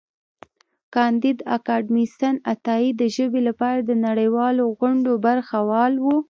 کانديد 0.93 1.37
اکاډميسن 1.55 2.35
عطايي 2.51 2.89
د 3.01 3.01
ژبې 3.15 3.41
لپاره 3.47 3.79
د 3.83 3.91
نړیوالو 4.05 4.63
غونډو 4.79 5.11
برخه 5.25 5.57
وال 5.69 5.93
و. 6.03 6.05